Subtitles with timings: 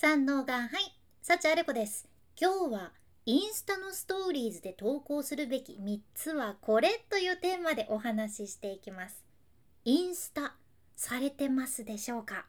[0.00, 0.68] 三能がはい
[1.22, 2.08] 幸あれ子です。
[2.40, 2.92] 今日は
[3.26, 9.24] インスタのストーリーズで投稿するべき3つはこれというテーマでお話ししていきます。
[9.84, 10.54] インスタ
[10.94, 12.46] されてますでしょうか？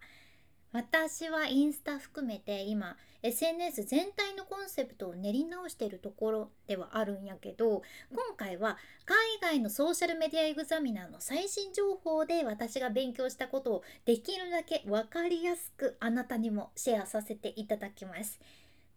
[0.71, 7.81] 私はインスタ含めて今 SNS 全体のコンセプトを練り直しているところではあるんやけど
[8.11, 18.39] 今回は海外のソーシャルメディアエグザミナーの最新情報で私が勉強したことをできるだけ分かりやすくあなたにもシェアさせていただきます。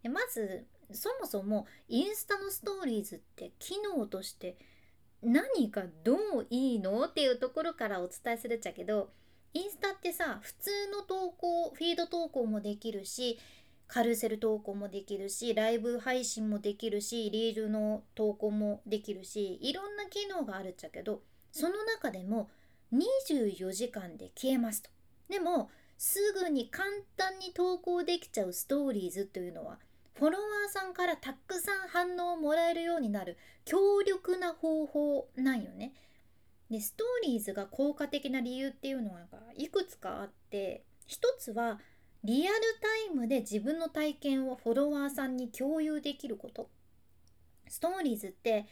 [0.02, 4.56] でまずそもそもインスタのストーリーズって機能として
[5.22, 9.10] 何かどういいのっていうところからお伝えするっちゃけど
[9.54, 13.38] インスタってさ普通の投稿フィード投稿もできるし
[13.86, 21.20] カルセル投稿もできるしライブ配信もできるしリールの投稿もできるしいろんな機能があるっちゃけど
[21.50, 22.48] その中でも
[22.94, 24.90] 24時間で消えますと。
[25.28, 29.78] でもすぐに簡単に投稿できちゃうストーリーズというのは
[30.14, 35.92] フォロワーさんからたくさん反応をもらえるようになる強力な方法なんよね。
[36.72, 39.20] でストーリーズが効果的な理由っていうのは
[39.56, 41.78] いくつかあって一つは
[42.24, 42.56] リアル
[43.06, 46.70] タイムで自分の体験をフォロワーさんに共有できること
[47.68, 48.66] ストーリーズって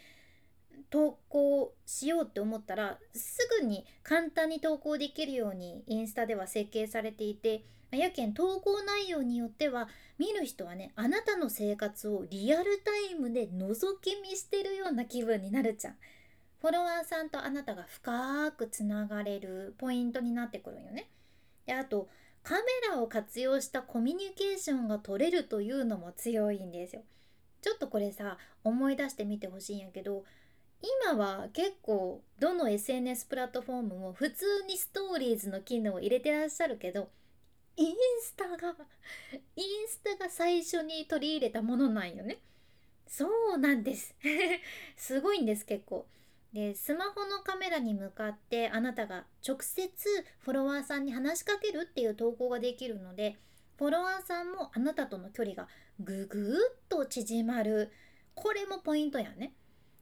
[0.89, 15.97] 投稿しようって思ったらすぐに簡単に投稿できるようにインスタでは設計されていてやけん投稿内容によっては見る人はねあなたの生活をリアルタイムで覗き見してるような気分になるじゃん。
[16.61, 21.09] フォロワーさんとあなたが深くつながれるポイントになってくるんよね。
[21.67, 22.09] であと
[22.43, 27.03] カメラを活用したコミュニケーションが取れるというのも強いんですよ。
[27.63, 30.25] ちょっとこれさ思い出してみてほしいんやけど
[31.05, 37.11] 今は結構どの SNS プラットフォームも普通にストーリーズの機能を入れてらっしゃるけど
[37.77, 38.75] インスタが
[39.57, 42.39] インスタが最初に取り入れたものなんよね。
[43.07, 44.15] そうなんです
[44.97, 46.07] すごいんです結構。
[46.53, 49.89] でスマホのカメラに向かってあなたが直接
[50.41, 53.39] フォロワーさんに話しかけるっていう投稿ができるので
[53.81, 55.67] フォロワーさんもあなたとの距離が
[56.01, 56.57] ぐぐっ
[56.91, 57.91] と縮まる。
[58.35, 59.55] これもポイントやね。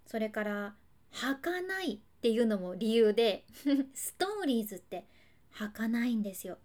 [0.05, 0.75] それから
[1.12, 3.45] 儚いっていうのも理由で
[3.95, 5.06] ストーリーズって
[5.53, 6.59] 儚いんですよ。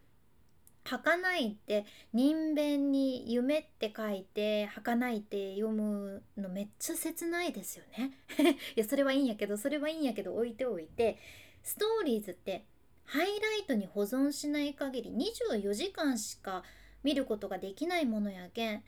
[0.84, 8.12] 儚いって人弁に夢って書いて儚いって読むのめっちゃ切ないですよね。
[8.76, 11.18] いやそれはいいんやけどそれはいいんやけど置いておいて
[11.64, 12.66] ストーリーズって
[13.06, 16.64] ハイライトに保存しない限り24時間しか
[17.04, 18.84] 見ることができないものやけんだか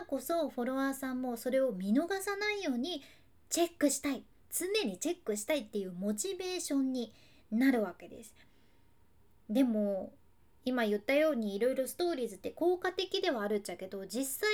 [0.00, 3.02] らこそフォロワーさんもそれを見逃さないように
[3.48, 7.12] チェックしたい常にチェックしたいっていうモチベーションに
[7.50, 8.34] なるわけです。
[9.48, 10.12] でも
[10.64, 14.48] 今言ったようにいろいろストーリーズって効果的ではあるっちゃけど実際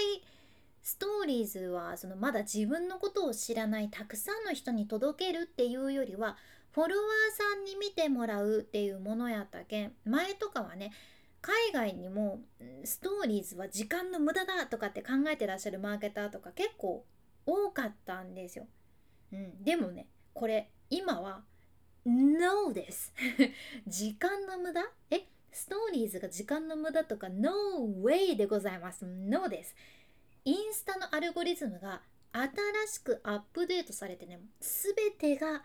[0.82, 6.36] ストーリーズはそのまだ自分のことを知らないたくさんの人に届けるっていうよりは
[6.72, 9.86] フォロワーさんに見てもらうっていうものやったけ？
[9.86, 10.92] ん前とかはね
[11.42, 12.40] 海外にも
[12.84, 17.04] ストーリーズは時間の無駄だとかって考えてらっしゃるマーケターとか結構
[17.46, 18.66] 多かったんですよ。
[19.32, 21.42] うん、でもねこれ今は
[22.06, 23.12] NO です。
[23.86, 24.82] 時間の無駄？
[25.10, 25.26] え？
[25.52, 27.50] ストーリーズが時間の無駄とか No
[28.02, 29.04] way でございます。
[29.04, 29.74] No です。
[30.44, 32.00] インスタのアルゴリズムが
[32.32, 32.48] 新
[32.86, 35.62] しくアップデートされてね全てが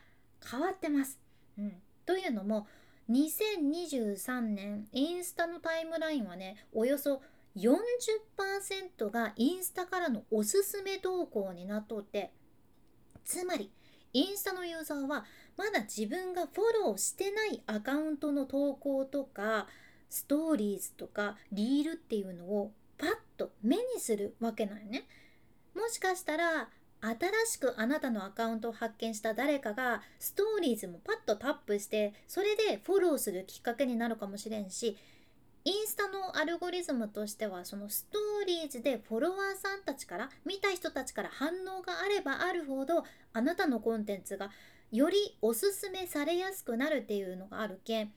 [0.49, 1.19] 変わってます、
[1.57, 1.73] うん、
[2.05, 2.67] というのも
[3.09, 7.21] 2023年インスタのタイムラインはねおよそ
[7.55, 12.31] 40%がインスタからのおすすめ投稿になっとって
[13.23, 13.71] つまり
[14.15, 15.25] インスタのユーザーは
[15.57, 19.67] まだ自分がフォローしてないアカウントの投稿とか
[20.09, 25.03] ストーリーズとかリールっていうのをパッと目にするわけなんよね。
[25.75, 26.69] もしかしたら
[27.01, 27.15] 新
[27.45, 34.95] しくあなたのアカウントを発見した誰かがストーリーズもパッとタップしてそれでフォローするきっかけになるかもしれんし
[35.65, 43.03] インスタのアルゴリズムとしてはそのストーリーズでフォロワーさんたちから見た人たちから反応があればあるほど
[43.33, 44.51] あなたのコンテンツが
[44.91, 48.11] よりおすすめされやすくなるっていうのがあるけん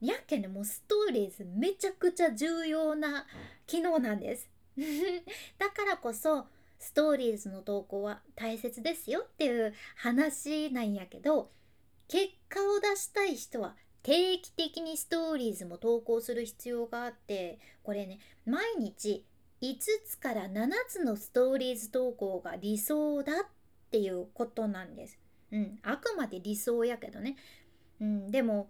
[0.00, 3.26] やっけねもうストーリーズめちゃくちゃ重要な
[3.66, 4.48] 機能なんです。
[5.58, 6.46] だからこそ
[6.78, 11.50] ストーリーズの投稿は大切ですよっていう話なんやけど
[12.08, 19.24] 結果を出したい人は定期的にストーリーズも投稿する必要があってこれね毎日
[19.62, 23.36] 5つから7つのストーリーズ投稿が理想だっ
[23.90, 25.18] ていうことなんです。
[25.52, 27.36] うん、あくまで理想やけどね。
[28.00, 28.68] うん、でも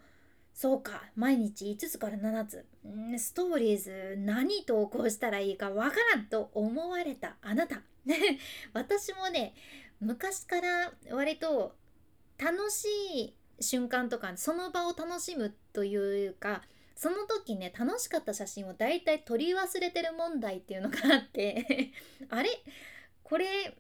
[0.53, 7.81] そうか毎日5つから7つんストーリーズ何投稿したらいいかわからんと思われたあなた
[8.75, 9.55] 私もね
[10.01, 11.75] 昔から割と
[12.37, 16.63] 楽しい瞬間とかその場を楽しむというか
[16.95, 21.93] その時ね楽しかった写真をだいたい撮り忘れてる問題っていうのがあって
[22.31, 22.51] あれ？
[23.23, 23.77] これ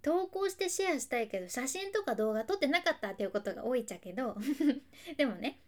[0.00, 4.36] 投稿してシェアしたいけど写真とか動画撮ってなかったっていうことが多いっちゃけど
[5.16, 5.60] でもね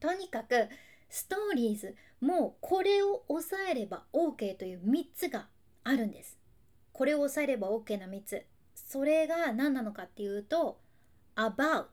[0.00, 0.68] とにかく
[1.08, 5.48] ストーリーズもうこれを押さえれば OK という3つが
[5.82, 6.38] あるんです。
[6.92, 8.44] これを押さえれば OK な3つ。
[8.74, 10.80] それが何なのかっていうと
[11.36, 11.86] about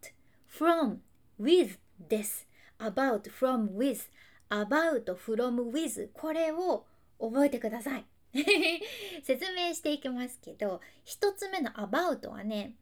[0.51, 0.97] from
[1.39, 1.77] with
[2.09, 2.47] です。
[2.79, 4.09] about from with
[4.49, 6.85] about from with これを
[7.19, 8.05] 覚えてください。
[9.23, 12.75] 説明していきますけど1つ目の about はね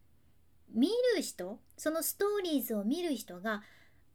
[0.69, 3.63] 見る人そのストーリーズを見る人が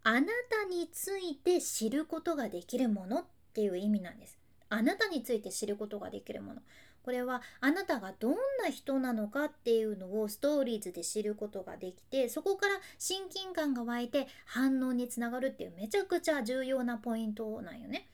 [0.04, 4.38] あなたについて知ることができるものっていう意味なんです。
[4.68, 6.62] あなたについて知ることができるもの。
[7.04, 18.08] これはあなたがどんな人なのかっていうのをストーリーズで知ることができてそこから親近感が湧いて反応につながるっていうめちゃくちゃ重要なポイントなんよね。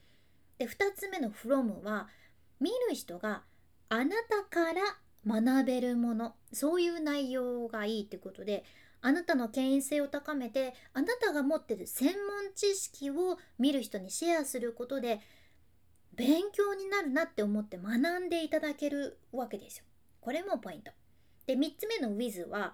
[0.57, 2.09] で2つ目の from は
[2.59, 3.43] 見る人が
[3.87, 4.81] あなたから
[5.25, 8.65] 学べるものそういう内容がいいってことで
[9.01, 15.21] あなたの権威性を高めてあなたが持ってる専門知識を見る人にシェアすることで
[16.15, 19.85] 勉強になるなって思って学んでいただけるわけですよ。
[20.19, 20.91] これもポイント。
[21.47, 22.73] で3つ目の with は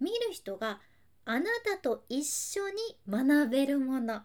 [0.00, 0.80] 見る人が
[1.24, 2.76] あなたと一緒に
[3.08, 4.22] 学べるもの。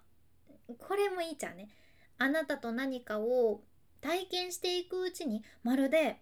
[0.78, 1.70] これもいいじゃんね。
[2.18, 3.62] あなたと何かを
[4.02, 6.22] 体験していくうちにまるで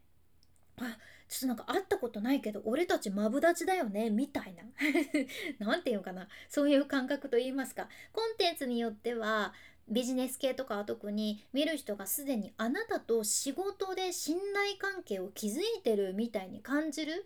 [0.79, 0.97] あ
[1.27, 4.63] ちょっとなんか会ったことないけど俺たちマブダチだよねみたいな
[5.65, 9.53] 何て言うかなそういう感覚と言いますかコンテンツによっては
[9.91, 17.25] ビジネス系とかは特に見る人がすでにあなたと仕事で信頼関係を築いてるみたいに感じる。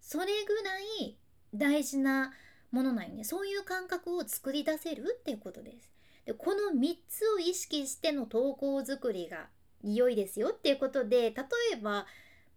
[0.00, 1.16] それぐらい
[1.54, 2.32] 大事な
[2.70, 3.24] ものなんよね。
[3.24, 5.92] そういう感覚を作り出せるっていうことです。
[6.24, 9.48] でこの3つを意識しての投稿作りが
[9.82, 11.30] 良いですよっていうことで例
[11.74, 12.06] えば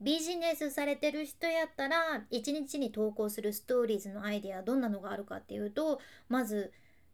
[0.01, 6.71] ビジネスされてる人やったら1日に投稿するストーリーズのアイデアどんなのがあるかっていうとまず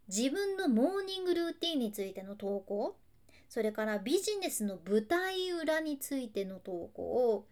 [0.08, 2.96] 自分のモーニングルーティンについての投稿。
[3.50, 7.48] それからビジネスの舞台裏についての投稿。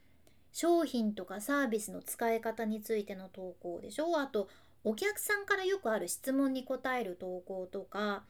[0.52, 4.20] 商品とかサービスの使い方についての投稿でしょ。
[4.20, 4.50] あと
[4.84, 8.24] お客さんからよくある質問に答える投稿とか。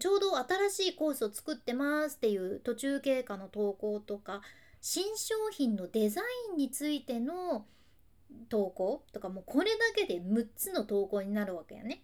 [0.00, 4.42] ちょうど新しいコースを作ってますっていう途中経過の投稿とか。
[4.80, 7.66] 新商品のデザインについての
[8.48, 9.28] 投稿とか。
[9.28, 12.02] もうこれだけで6つの投稿になるわけやね。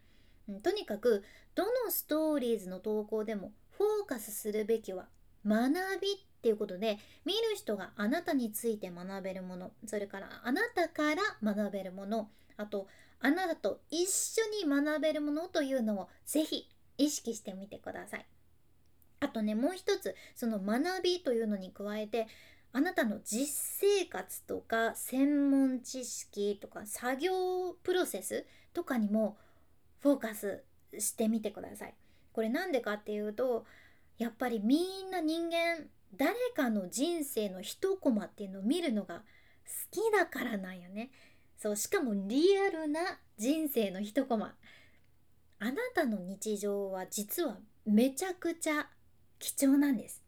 [0.63, 1.25] とにかく
[1.55, 5.07] どのストーリーズの投稿でもフォーカスするべきは
[5.47, 12.87] 学びっていうことで見る人があなたについて学べるものそれからあなたから学べるものあと
[13.21, 16.69] あなたと一緒に学べるものというのをぜひ
[16.99, 18.27] 意識してみてください。
[19.21, 22.27] あとねもう一つその学びというのに加えて
[22.73, 27.33] あなたの実生活とか専門知識とか作業
[27.85, 29.37] プロセスとかにも
[30.03, 30.63] フォーカス
[30.99, 31.95] してみてください。
[32.33, 33.65] これなんでかっていうと
[34.19, 39.23] やっぱりみんな人間誰かの人生の一コマっていうのを見るのが好
[39.91, 41.11] きだからなんよね。
[41.57, 43.01] そうしかもリアルな
[43.39, 44.55] 人生の一コマ。
[45.59, 48.89] あなたの日常は実はめちゃくちゃ
[49.39, 50.23] 貴重なんです。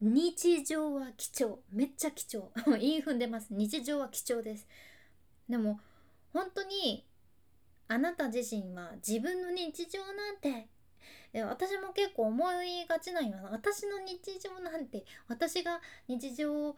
[0.00, 1.60] 日常は貴重。
[1.72, 2.52] めっちゃ貴重。
[2.78, 3.48] 言い踏んでます。
[3.50, 4.66] 日常は貴重です。
[5.48, 5.80] でも
[6.32, 7.06] 本当に
[7.88, 10.68] あなた自身は自分の日常なんて。
[11.42, 16.76] 私も結構思いがちなんよ私の日常なんて私が日常を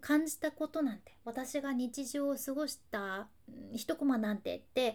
[0.00, 1.12] 感じたことなんて。
[1.24, 3.28] 私が日常を過ごした
[3.72, 4.94] 一コマなんてって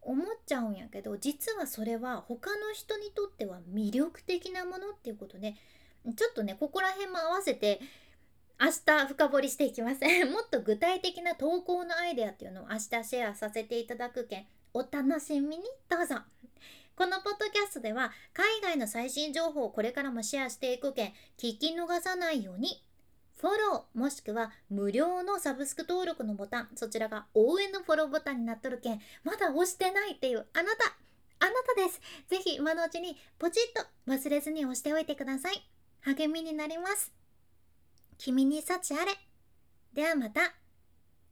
[0.00, 5.54] 思っちゃうんやけど実はそれは他の人にとっては魅力的なものっていうことで
[6.16, 7.80] ちょっとねここら辺も合わせて
[8.60, 10.00] 明日深掘りしていきます。
[10.30, 14.46] もっと具体的な投稿のアイデアっていうのを明日シェアさせていただくけん。
[14.76, 15.62] お楽しみに。
[15.88, 16.16] どうぞ。
[16.96, 22.82] このポッドキャストでは海外の最新情報をこれからもシェアしていくけん聞き逃さないように。
[23.40, 30.96] フォローもしくは無料のサブスク登録のボタンそちらが応援のフォローボタンになっとるけんまだ押してないっていうあなた。
[31.38, 32.00] あなたです。
[32.28, 35.64] ぜひ今のうちにポチッと忘れずに押しておいてください。
[36.00, 37.12] 励みになります。
[38.18, 39.12] 君に幸あれ。
[39.92, 40.40] ではまた。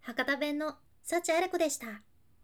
[0.03, 2.03] 博多弁の幸あれ子でした。